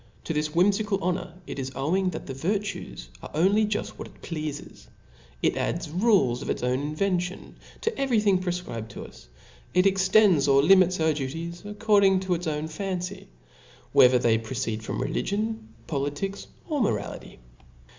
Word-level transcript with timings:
To 0.23 0.33
this 0.33 0.47
whimfical 0.55 0.97
honor 1.03 1.35
it 1.45 1.59
is 1.59 1.71
owing 1.75 2.09
that 2.09 2.25
the 2.25 2.33
vir 2.33 2.57
tues 2.57 3.09
are 3.21 3.29
only 3.35 3.67
juft 3.67 3.89
what 3.99 4.07
it 4.07 4.23
pleafes; 4.23 4.87
it 5.43 5.55
adds 5.55 5.91
rules 5.91 6.41
a( 6.41 6.49
its 6.49 6.63
own 6.63 6.79
invention 6.79 7.55
to 7.81 7.95
every 7.99 8.19
thing 8.19 8.39
prefcribed 8.41 8.87
to 8.89 9.03
us 9.05 9.27
i 9.27 9.77
it 9.77 9.85
extends 9.85 10.47
or 10.47 10.63
limits 10.63 10.99
our 10.99 11.13
duties 11.13 11.61
according 11.67 12.19
to 12.21 12.33
its 12.33 12.47
own 12.47 12.67
fancy, 12.67 13.27
whether 13.93 14.17
they 14.17 14.39
proceed 14.39 14.81
from 14.81 14.99
religion, 15.03 15.67
poli 15.85 16.09
tics, 16.09 16.47
or 16.67 16.81
morality. 16.81 17.37